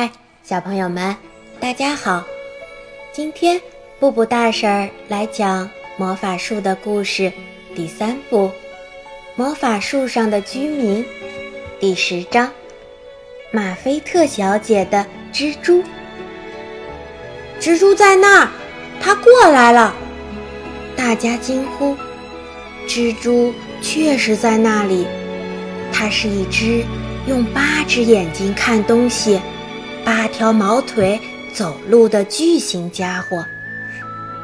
[0.00, 0.08] 嗨，
[0.44, 1.16] 小朋友们，
[1.58, 2.22] 大家好！
[3.12, 3.60] 今天
[3.98, 5.66] 布布大婶儿来讲
[5.96, 7.24] 《魔法树的故事》
[7.74, 8.46] 第三部
[9.34, 11.04] 《魔法树上的居民》
[11.80, 12.46] 第十章
[13.50, 15.82] 《马菲特小姐的蜘蛛》。
[17.60, 18.48] 蜘蛛在那儿，
[19.00, 19.92] 它过来了！
[20.94, 21.96] 大家惊呼。
[22.86, 23.52] 蜘蛛
[23.82, 25.08] 确实在那里，
[25.92, 26.84] 它是一只
[27.26, 29.40] 用八只眼睛看东西。
[30.08, 31.20] 八条毛腿
[31.52, 33.44] 走路的巨型家伙，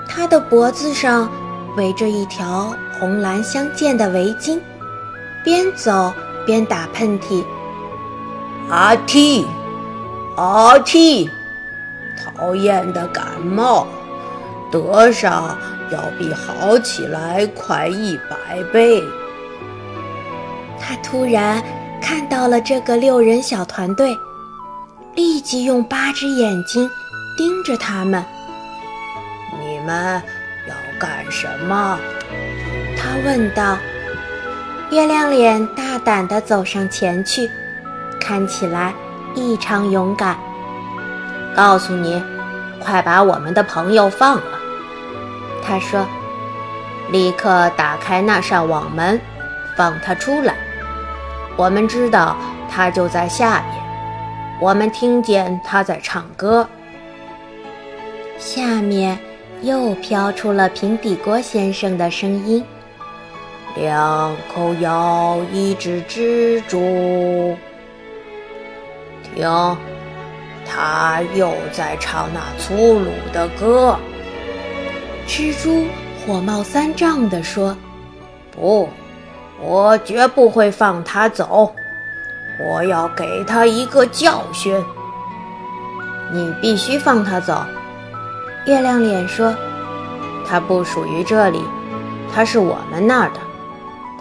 [0.07, 1.27] 它的脖子上
[1.75, 4.61] 围着一条红蓝相间的围巾，
[5.43, 6.13] 边走
[6.45, 7.43] 边打喷嚏。
[8.69, 9.47] 阿嚏，
[10.37, 11.31] 阿嚏，
[12.23, 13.87] 讨厌的感冒，
[14.71, 15.57] 得上
[15.91, 19.03] 要比好起来快一百倍。
[20.79, 21.65] 他突然
[22.03, 24.15] 看到了这个六人小团队。
[25.15, 26.91] 立即用八只眼睛
[27.37, 28.25] 盯着他们。
[29.61, 30.21] 你们
[30.67, 31.99] 要干什么？
[32.97, 33.77] 他问道。
[34.91, 37.51] 月亮脸大胆地走上前去，
[38.21, 38.93] 看起来
[39.35, 40.37] 异常勇敢。
[41.57, 42.23] 告诉你，
[42.81, 44.59] 快把我们的朋友放了。
[45.65, 46.07] 他说
[47.11, 49.21] ：“立刻打开那扇网门，
[49.77, 50.55] 放他出来。
[51.57, 52.37] 我们知道
[52.71, 53.83] 他就在下面。”
[54.61, 56.67] 我们听见他在唱歌。
[58.39, 59.19] 下面
[59.63, 62.65] 又飘出了平底锅先生的声音
[63.77, 67.57] ：“两口咬一只蜘蛛。”
[69.35, 69.77] 听，
[70.65, 73.99] 他又在唱那粗鲁的歌。
[75.27, 75.87] 蜘蛛
[76.27, 77.77] 火冒三丈地说
[78.53, 78.89] ：“不，
[79.61, 81.75] 我绝不会放他走。”
[82.59, 84.83] 我要给他一个教训。
[86.33, 87.65] 你必须放他走。
[88.67, 89.55] 月亮脸说
[90.49, 91.63] ：“他不属于这里，
[92.33, 93.41] 他是我们那儿的。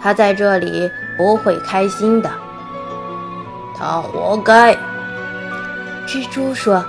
[0.00, 2.30] 他在这里不会开心的。
[3.76, 4.76] 他活该。”
[6.06, 6.84] 蜘蛛说：“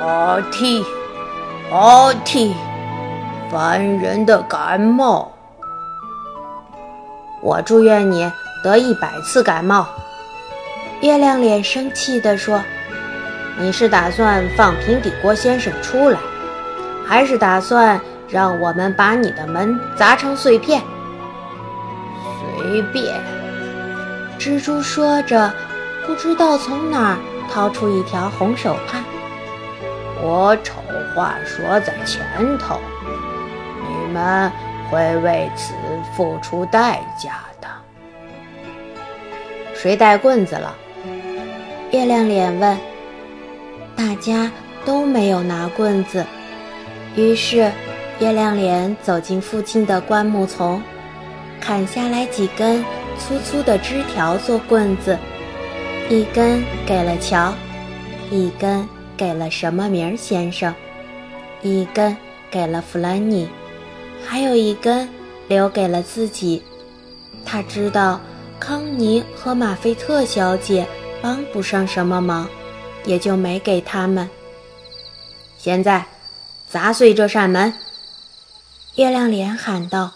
[0.00, 0.82] 阿嚏，
[1.70, 2.54] 阿嚏，
[3.50, 5.30] 烦人的感冒。
[7.42, 8.32] 我祝愿你
[8.64, 9.86] 得一百次感冒。”
[11.00, 12.60] 月亮脸生气地说
[13.56, 16.18] ：“你是打算放平底锅先生出来，
[17.06, 20.82] 还是打算让我们把你的门砸成碎片？”
[22.60, 23.14] 随便。
[24.40, 25.52] 蜘蛛说着，
[26.04, 27.16] 不知道从哪儿
[27.48, 28.98] 掏出一条红手帕。
[30.20, 30.74] 我丑
[31.14, 32.20] 话说在前
[32.58, 32.80] 头，
[33.88, 34.50] 你们
[34.90, 35.74] 会为此
[36.16, 37.68] 付出代价的。
[39.74, 40.74] 谁带棍子了？
[41.90, 42.76] 月亮脸问
[43.96, 44.52] ：“大家
[44.84, 46.22] 都没有拿棍子。”
[47.16, 47.72] 于是，
[48.18, 50.82] 月亮脸走进附近的灌木丛，
[51.58, 52.84] 砍下来几根
[53.18, 55.16] 粗粗的枝条做棍子，
[56.10, 57.54] 一根给了乔，
[58.30, 60.74] 一根给了什么名先生，
[61.62, 62.14] 一根
[62.50, 63.48] 给了弗兰妮，
[64.26, 65.08] 还有一根
[65.48, 66.62] 留给了自己。
[67.46, 68.20] 他知道
[68.60, 70.86] 康妮和马菲特小姐。
[71.20, 72.48] 帮不上什么忙，
[73.04, 74.28] 也就没给他们。
[75.56, 76.06] 现在，
[76.68, 77.72] 砸碎这扇门！
[78.96, 80.12] 月亮脸喊道。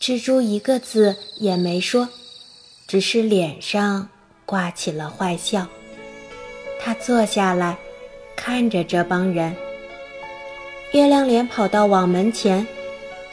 [0.00, 2.08] 蜘蛛一个字也没说，
[2.86, 4.08] 只是脸上
[4.44, 5.66] 挂起了坏笑。
[6.78, 7.78] 他坐下来，
[8.36, 9.56] 看着这帮人。
[10.92, 12.66] 月亮脸跑到网门前，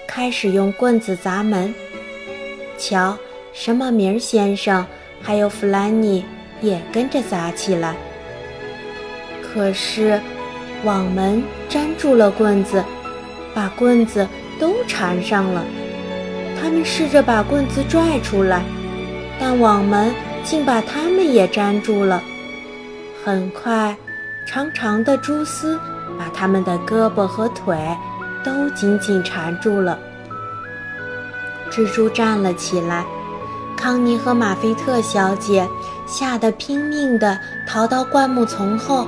[0.08, 1.76] 开始用棍子砸门。
[2.78, 3.18] 瞧，
[3.52, 4.86] 什么明先生，
[5.22, 6.24] 还有弗兰妮。
[6.62, 7.96] 也跟着砸起来，
[9.42, 10.22] 可是
[10.84, 12.84] 网门粘住了棍子，
[13.54, 14.28] 把棍子
[14.60, 15.66] 都缠上了。
[16.62, 18.64] 他们试着把棍子拽出来，
[19.40, 20.14] 但网门
[20.44, 22.22] 竟把他们也粘住了。
[23.26, 23.98] 很快，
[24.46, 25.80] 长长的蛛丝
[26.18, 27.76] 把他们的胳膊和腿
[28.44, 29.98] 都紧紧缠住了。
[31.72, 33.04] 蜘蛛站了起来。
[33.78, 35.68] 康妮和马菲特小姐
[36.12, 39.08] 吓得拼命地逃到灌木丛后，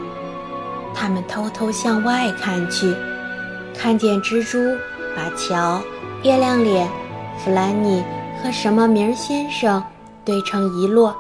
[0.96, 2.96] 他们偷偷向外看去，
[3.78, 4.58] 看见蜘蛛
[5.14, 5.82] 把乔、
[6.24, 6.88] 月亮脸、
[7.44, 8.02] 弗兰妮
[8.42, 9.84] 和什么名先生
[10.24, 11.14] 堆成一摞，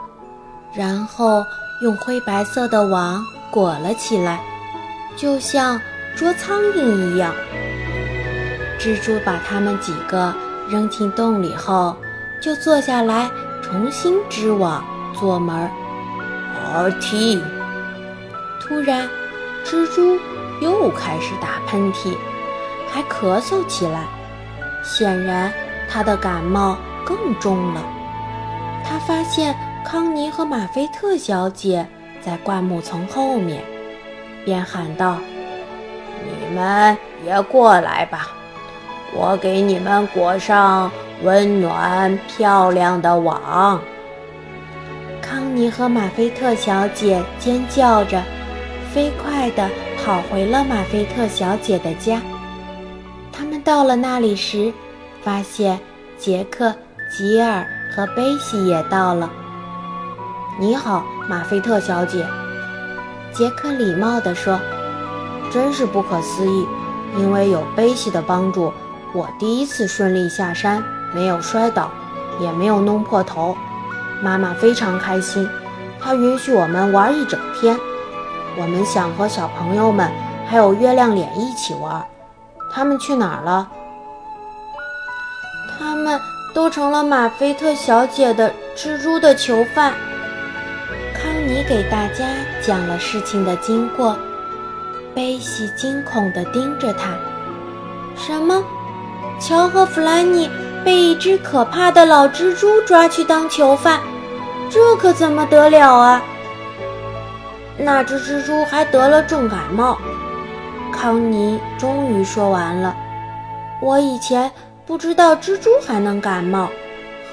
[0.73, 1.43] 然后
[1.81, 3.21] 用灰白色的网
[3.51, 4.41] 裹了起来，
[5.17, 5.77] 就像
[6.15, 7.33] 捉苍蝇一样。
[8.79, 10.33] 蜘蛛把他们几个
[10.69, 11.93] 扔进洞里后。
[12.41, 13.31] 就坐下来，
[13.61, 14.83] 重新织网
[15.13, 15.69] 做门。
[16.55, 17.39] 阿嚏！
[18.59, 19.07] 突然，
[19.63, 20.17] 蜘蛛
[20.61, 22.15] 又开始打喷嚏，
[22.89, 24.05] 还咳嗽起来。
[24.83, 25.51] 显然，
[25.89, 27.81] 他的感冒更重了。
[28.85, 29.55] 他发现
[29.85, 31.87] 康妮和马菲特小姐
[32.21, 33.63] 在灌木丛后面，
[34.43, 35.17] 便喊道
[36.23, 38.27] ：“你们也过来吧，
[39.13, 40.89] 我给你们裹上
[41.23, 43.79] 温暖漂亮的网。”
[45.53, 48.19] 康妮和马菲特小姐尖叫着，
[48.91, 49.69] 飞快地
[50.03, 52.19] 跑回了马菲特小姐的家。
[53.31, 54.73] 他们到了那里时，
[55.21, 55.79] 发现
[56.17, 56.73] 杰克、
[57.07, 59.29] 吉尔和贝西也到了。
[60.59, 62.25] 你好，马菲特小姐，
[63.31, 64.59] 杰克礼貌地说
[65.53, 66.65] ：“真是不可思议，
[67.19, 68.73] 因为有贝西的帮助，
[69.13, 70.83] 我第一次顺利下山，
[71.13, 71.91] 没有摔倒，
[72.39, 73.55] 也没有弄破头。”
[74.23, 75.49] 妈妈非常开心，
[75.99, 77.77] 她允许我们玩一整天。
[78.57, 80.09] 我们想和小朋友们
[80.47, 82.01] 还有月亮脸一起玩，
[82.71, 83.67] 他们去哪儿了？
[85.77, 86.17] 他们
[86.53, 89.93] 都成了马菲特小姐的蜘蛛的囚犯。
[91.13, 92.25] 康妮给大家
[92.65, 94.17] 讲了事情的经过，
[95.13, 97.09] 贝西惊恐地盯着他。
[98.15, 98.63] 什么？
[99.37, 100.49] 乔和弗兰尼
[100.85, 103.99] 被一只可怕的老蜘蛛抓去当囚犯？
[104.73, 106.23] 这可怎么得了啊！
[107.77, 109.99] 那只蜘蛛还得了重感冒。
[110.91, 112.95] 康妮终于说完了。
[113.79, 114.51] 我以前
[114.83, 116.71] 不知道蜘蛛还能感冒，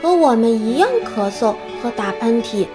[0.03, 2.67] 和我们一样咳嗽和打喷嚏。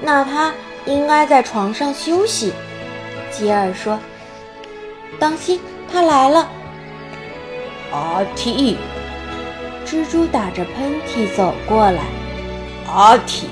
[0.00, 0.50] 那它
[0.86, 2.54] 应该在床上休息。
[3.30, 3.98] 吉尔说
[5.20, 5.60] ：“当心，
[5.92, 6.48] 它来了！”
[7.92, 8.76] 阿嚏！
[9.84, 12.00] 蜘蛛打着喷嚏走过来。
[12.86, 13.48] 阿提，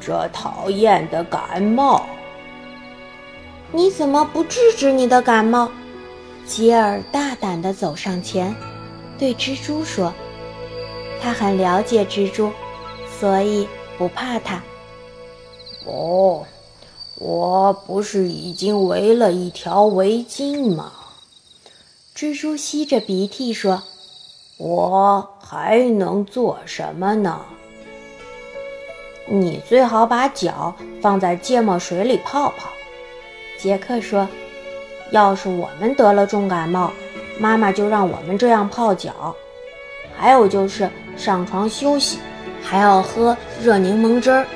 [0.00, 2.06] 这讨厌的感冒！
[3.72, 5.70] 你怎么不制止你的感冒？
[6.46, 8.54] 吉尔大胆地走上前，
[9.18, 10.12] 对蜘蛛说
[11.22, 12.50] ：“他很了解蜘蛛，
[13.18, 13.68] 所以
[13.98, 14.62] 不怕它。”
[15.86, 16.44] 哦，
[17.16, 20.92] 我不是已经围了一条围巾吗？
[22.16, 23.82] 蜘蛛吸着鼻涕说
[24.58, 27.44] ：“我还能做什么呢？”
[29.26, 32.70] 你最好把脚放在芥末水里泡泡，
[33.56, 34.26] 杰克说
[35.12, 36.90] ：“要是我们得了重感冒，
[37.38, 39.34] 妈妈就让我们这样泡脚。
[40.16, 42.18] 还有就是上床休息，
[42.62, 44.46] 还要喝热柠檬汁儿。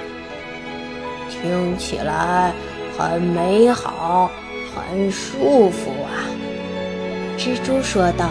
[1.31, 2.53] 听起来
[2.99, 4.31] 很美好，
[4.75, 6.27] 很舒服啊。”
[7.39, 8.31] 蜘蛛说道。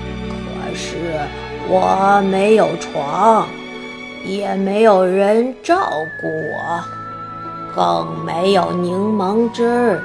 [0.68, 1.20] “可是
[1.68, 3.48] 我没有床。”
[4.24, 5.90] 也没有人照
[6.20, 6.84] 顾我，
[7.74, 10.02] 更没有柠檬汁儿。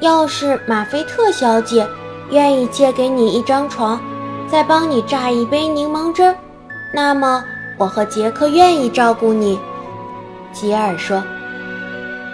[0.00, 1.86] 要是马菲特小姐
[2.30, 4.00] 愿意借给你一张床，
[4.48, 6.34] 再帮你榨一杯柠檬汁儿，
[6.92, 7.44] 那么
[7.78, 9.58] 我和杰克愿意照顾你。”
[10.52, 11.22] 吉尔说。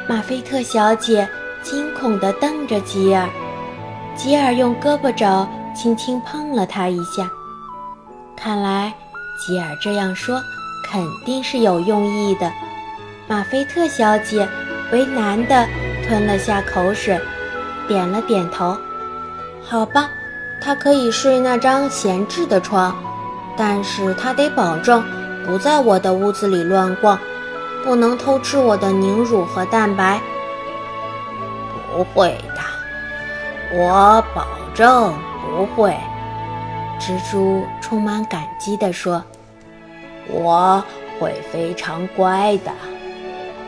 [0.08, 1.28] 马菲特小姐
[1.62, 3.28] 惊恐地瞪着吉尔，
[4.16, 5.46] 吉尔用胳膊肘
[5.76, 7.30] 轻轻碰了她一下，
[8.34, 8.94] 看来。
[9.38, 10.42] 吉尔这样说，
[10.82, 12.52] 肯定是有用意的。
[13.28, 14.48] 马菲特小姐
[14.90, 15.66] 为难地
[16.04, 17.20] 吞了下口水，
[17.86, 18.76] 点了点头。
[19.62, 20.10] 好吧，
[20.60, 22.96] 他可以睡那张闲置的床，
[23.56, 25.04] 但是他得保证
[25.46, 27.18] 不在我的屋子里乱逛，
[27.84, 30.20] 不能偷吃我的凝乳和蛋白。
[31.92, 35.96] 不会的，我保证不会。
[36.98, 39.22] 蜘蛛充满感激地说
[40.28, 40.82] ：“我
[41.18, 42.72] 会非常乖的，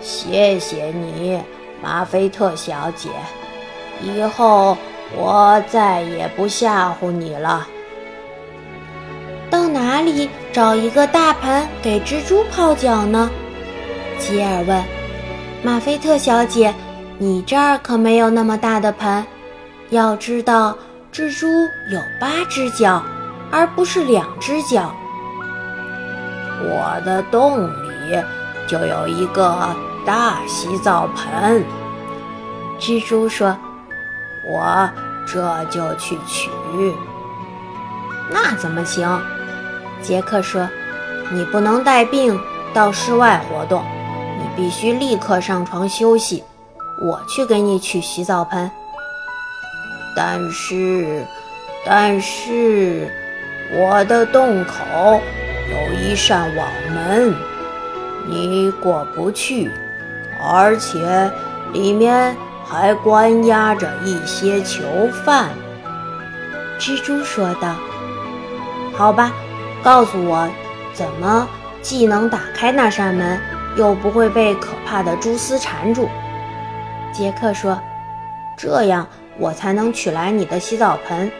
[0.00, 1.40] 谢谢你，
[1.82, 3.08] 马菲特小姐。
[4.02, 4.76] 以后
[5.16, 7.66] 我再也不吓唬你了。”
[9.48, 13.30] 到哪里找一个大盆给蜘蛛泡脚呢？
[14.18, 14.82] 吉尔问。
[15.62, 16.74] 马菲特小姐，
[17.18, 19.24] 你这儿可没有那么大的盆。
[19.90, 20.76] 要知道，
[21.12, 21.46] 蜘蛛
[21.92, 23.02] 有八只脚。
[23.50, 24.94] 而不是两只脚。
[26.62, 28.22] 我的洞里
[28.66, 31.64] 就有一个大洗澡盆。
[32.78, 33.56] 蜘蛛说
[34.46, 34.88] ：“我
[35.26, 36.50] 这就去取。”
[38.30, 39.20] 那怎么行？
[40.02, 40.68] 杰克说
[41.30, 42.38] ：“你不能带病
[42.72, 43.84] 到室外活动，
[44.38, 46.44] 你必须立刻上床休息。
[47.02, 48.70] 我去给你取洗澡盆。”
[50.16, 51.26] 但是，
[51.84, 53.10] 但是。
[53.72, 55.20] 我的洞口
[55.70, 57.34] 有一扇网门，
[58.26, 59.70] 你过不去。
[60.42, 61.30] 而且
[61.72, 62.34] 里面
[62.64, 64.82] 还关押着一些囚
[65.24, 65.50] 犯。”
[66.80, 67.74] 蜘蛛说道。
[68.96, 69.32] “好吧，
[69.82, 70.48] 告诉我，
[70.94, 71.46] 怎么
[71.82, 73.38] 既能打开那扇门，
[73.76, 76.08] 又不会被可怕的蛛丝缠住？”
[77.12, 77.78] 杰克说
[78.56, 79.06] ：“这样
[79.38, 81.30] 我才能取来你的洗澡盆。”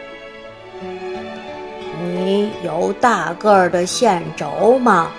[2.31, 5.11] 你有大个儿的线轴吗，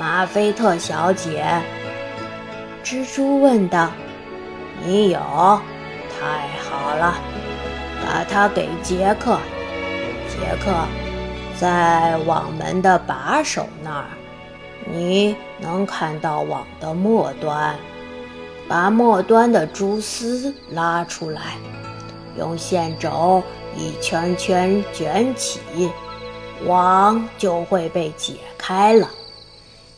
[0.00, 1.46] 马菲特小姐？
[2.82, 3.88] 蜘蛛问道。
[4.84, 5.20] “你有，
[6.10, 7.14] 太好了，
[8.04, 9.38] 把它给杰克。
[10.28, 10.72] 杰克，
[11.56, 14.06] 在网门的把手那儿，
[14.92, 17.76] 你能看到网的末端。
[18.66, 21.42] 把末端的蛛丝拉出来，
[22.36, 23.40] 用线轴
[23.76, 25.60] 一圈圈卷起。”
[26.66, 29.10] 网就会被解开了，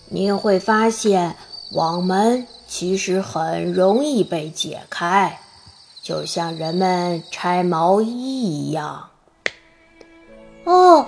[0.08, 1.34] 你会发现
[1.72, 5.38] 网门其实很容易被解开，
[6.02, 9.08] 就像人们拆毛衣一样。
[10.64, 11.06] 哦，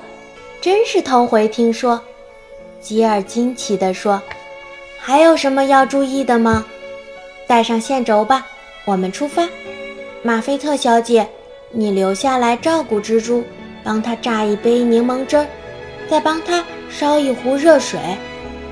[0.60, 2.00] 真是头回听说！
[2.80, 4.20] 吉尔惊奇地说
[4.98, 6.64] ：“还有什么要注意的吗？
[7.46, 8.46] 带上线轴吧，
[8.84, 9.48] 我们出发。
[10.22, 11.28] 马菲特小姐，
[11.70, 13.44] 你留下来照顾蜘蛛。”
[13.84, 15.46] 帮他榨一杯柠檬汁儿，
[16.10, 18.00] 再帮他烧一壶热水。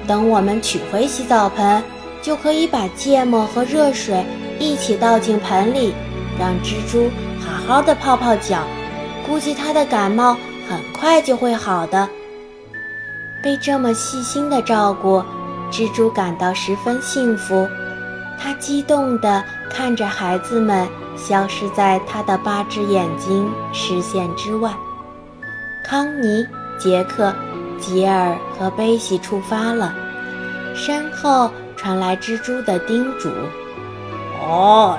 [0.09, 1.81] 等我们取回洗澡盆，
[2.23, 4.25] 就可以把芥末和热水
[4.59, 5.95] 一起倒进盆里，
[6.39, 8.65] 让蜘蛛好好的泡泡脚。
[9.25, 10.37] 估计它的感冒
[10.69, 12.09] 很快就会好的。
[13.43, 15.23] 被这么细心的照顾，
[15.71, 17.69] 蜘蛛感到十分幸福。
[18.39, 24.73] 它激动地看着孩子们消失在它的八只眼睛视线之外。
[25.83, 26.47] 康妮、
[26.79, 27.35] 杰克、
[27.79, 29.93] 吉尔和贝西出发了，
[30.75, 33.29] 身后传来蜘蛛的叮嘱
[34.41, 34.97] ：“哦，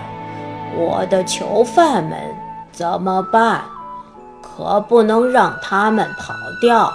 [0.75, 2.20] 我的囚犯们
[2.72, 3.62] 怎么办？
[4.42, 6.94] 可不能让他们跑掉。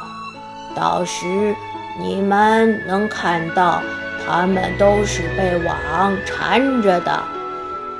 [0.77, 1.55] 到时
[1.99, 3.83] 你们能看到
[4.25, 7.21] 他们都是被网缠着的，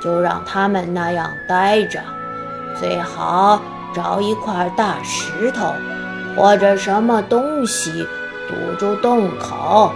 [0.01, 2.01] 就让他们那样待着，
[2.79, 3.61] 最好。”
[3.95, 5.73] 找一块大石头，
[6.37, 8.07] 或者什么东西
[8.49, 9.93] 堵住洞口，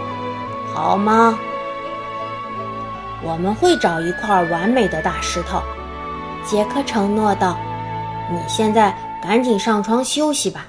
[0.73, 1.37] 好吗？
[3.21, 5.61] 我们会找一块完美的大石头。
[6.45, 7.57] 杰克承诺道
[8.29, 10.65] ：“你现在赶紧上床休息吧。”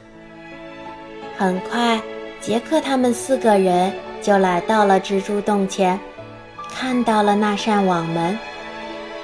[1.36, 2.00] 很快，
[2.40, 5.98] 杰克他们四个人就来到了蜘蛛洞前，
[6.72, 8.38] 看到了那扇网门，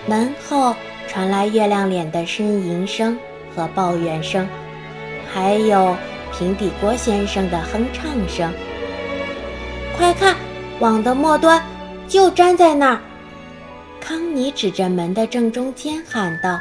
[0.07, 0.75] 门后
[1.07, 3.17] 传来月亮脸的呻吟声。
[3.55, 4.47] 和抱怨声，
[5.33, 5.97] 还有
[6.33, 8.53] 平底锅先生的哼唱声。
[9.97, 10.35] 快看，
[10.79, 11.63] 网的末端
[12.09, 13.01] 就粘在那儿！
[14.01, 16.59] 康妮指着门的正中间喊道：“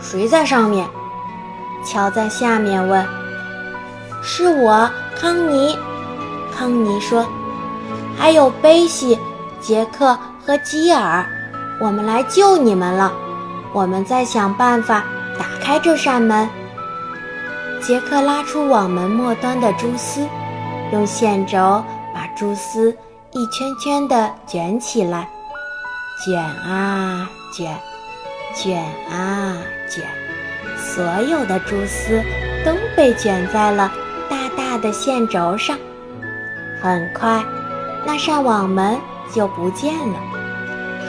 [0.00, 0.86] 谁在上面？”
[1.86, 3.04] 乔在下面问
[4.22, 5.76] ：“是我，康妮。”
[6.54, 7.26] 康妮说
[8.16, 9.18] ：“还有贝西、
[9.60, 11.26] 杰克和基尔，
[11.80, 13.12] 我们来救你们了。”
[13.74, 15.04] 我们再想办法
[15.36, 16.48] 打开这扇门。
[17.82, 20.26] 杰克拉出网门末端的蛛丝，
[20.92, 22.96] 用线轴把蛛丝
[23.32, 25.28] 一圈圈地卷起来，
[26.24, 27.76] 卷啊卷，
[28.54, 29.56] 卷啊
[29.90, 30.04] 卷，
[30.78, 32.22] 所有的蛛丝
[32.64, 33.92] 都被卷在了
[34.30, 35.76] 大大的线轴上。
[36.80, 37.44] 很快，
[38.06, 38.96] 那扇网门
[39.34, 40.18] 就不见了，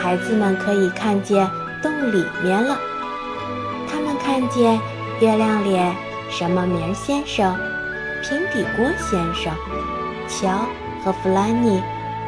[0.02, 1.48] 孩子们可以看见。
[1.86, 2.80] 洞里面了，
[3.88, 4.82] 他们看见
[5.20, 5.96] 月亮脸、
[6.32, 7.56] 什么名先生、
[8.24, 9.54] 平底锅先生、
[10.28, 10.66] 乔
[11.04, 11.80] 和弗兰尼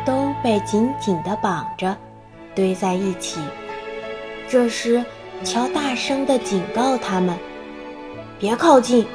[0.05, 1.97] 都被紧紧地绑着，
[2.53, 3.39] 堆在一起。
[4.47, 5.03] 这时，
[5.43, 7.35] 乔大声地警告他们
[8.37, 9.07] ：“别靠近，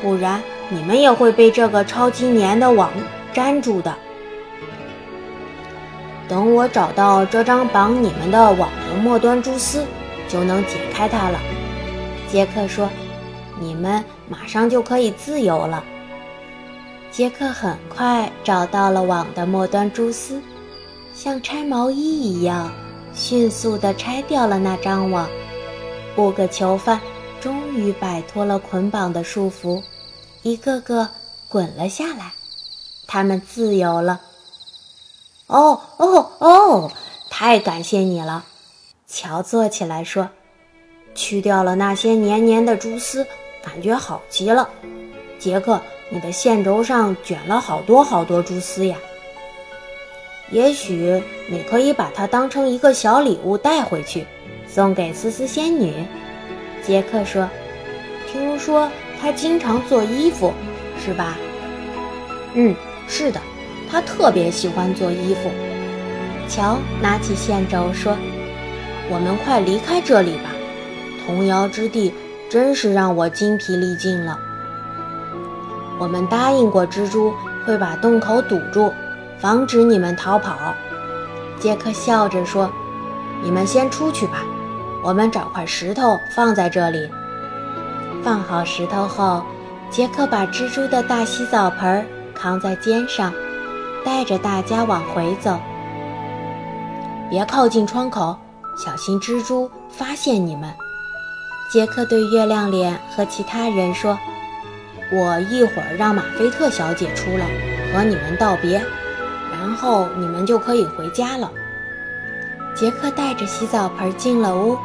[0.00, 2.88] 不然你们也会被这个超级粘的网
[3.34, 3.92] 粘住的。”
[6.28, 9.84] 等我找到这张绑你们的网的末端蛛丝，
[10.28, 11.38] 就能解开它了。
[12.32, 12.88] 杰克说
[13.60, 15.84] ：“你们马上就可以自由了。”
[17.12, 20.40] 杰克很快找到了网的末端蛛丝，
[21.14, 22.72] 像拆毛衣一样，
[23.14, 25.28] 迅速地拆掉了那张网。
[26.16, 27.00] 五个囚犯
[27.40, 29.82] 终于摆脱了捆绑的束缚，
[30.42, 31.08] 一个个
[31.48, 32.32] 滚了下来，
[33.06, 34.20] 他们自由了。
[35.46, 36.90] 哦哦哦！
[37.30, 38.44] 太感谢你了，
[39.10, 40.28] 乔坐起来说
[41.16, 43.26] ：“去掉了那些黏黏的蛛丝，
[43.62, 44.68] 感觉好极了。”
[45.40, 48.98] 杰克，你的线轴上卷了好多好多蛛丝呀！
[50.50, 54.26] 也许你可以把它当成一个小礼物带回去，
[54.68, 55.94] 送给思思仙女。”
[56.86, 57.48] 杰克说
[58.30, 60.52] ：“听说她经常做衣服，
[61.02, 61.38] 是吧
[62.52, 62.76] ？”“嗯，
[63.08, 63.40] 是的，
[63.90, 65.50] 她特别喜欢做衣服。”
[66.46, 68.16] 乔拿起线轴说
[69.10, 70.50] ：“我们快离开这里吧，
[71.24, 72.12] 童谣之地
[72.50, 74.38] 真是让我精疲力尽了。”
[75.98, 77.32] 我们答应过蜘蛛
[77.66, 78.92] 会把洞口堵住，
[79.38, 80.74] 防止你们逃跑。”
[81.58, 82.70] 杰克笑着说
[83.42, 84.44] ，“你们先出去吧，
[85.02, 87.10] 我们找块石头放在这里。”
[88.22, 89.42] 放好石头后，
[89.90, 93.32] 杰克把蜘蛛的大洗澡盆扛在肩上，
[94.04, 95.58] 带着大家往回走。
[97.30, 98.36] 别靠近窗口，
[98.78, 100.72] 小心蜘蛛发现你们。
[101.68, 104.16] 杰克对月亮脸和其他人说
[105.12, 107.46] ：“我一会儿让马菲特小姐出来
[107.92, 108.80] 和你们道别，
[109.52, 111.50] 然后你们就可以回家了。”
[112.76, 114.78] 杰克带着洗澡盆进了屋，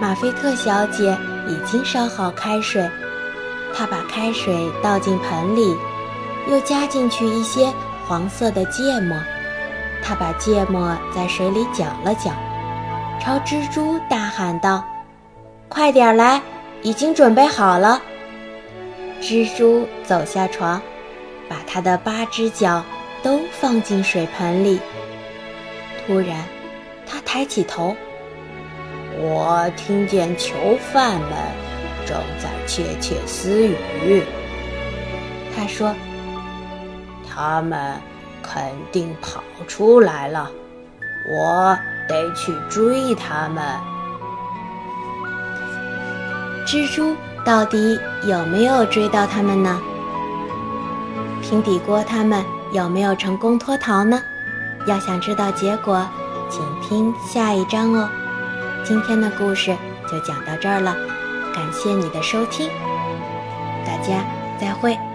[0.00, 1.16] 马菲特小姐
[1.46, 2.90] 已经烧好开水，
[3.74, 5.76] 她把开水倒进盆里，
[6.48, 7.70] 又加进去一些
[8.06, 9.16] 黄色的芥末。
[10.02, 12.30] 他把芥末在水里搅了搅，
[13.20, 14.84] 朝蜘蛛大喊道
[15.68, 16.40] ：“快点来，
[16.82, 18.00] 已经准备好了。”
[19.20, 20.80] 蜘蛛走下床，
[21.48, 22.82] 把它的八只脚
[23.22, 24.80] 都放进水盆里。
[26.06, 26.44] 突然，
[27.06, 27.94] 他抬起头，
[29.18, 30.54] 我听见囚
[30.92, 31.30] 犯们
[32.06, 34.22] 正在窃窃私语。
[35.54, 35.94] 他说
[37.28, 37.94] ：“他们。”
[38.40, 40.50] 肯定跑出来了，
[41.30, 43.62] 我得去追他们。
[46.66, 49.80] 蜘蛛到底有没有追到他们呢？
[51.42, 54.20] 平底锅他们有没有成功脱逃呢？
[54.86, 56.06] 要想知道结果，
[56.50, 58.08] 请听下一章哦。
[58.84, 59.76] 今天的故事
[60.10, 60.96] 就讲到这儿了，
[61.54, 62.68] 感谢你的收听，
[63.86, 64.24] 大家
[64.60, 65.07] 再会。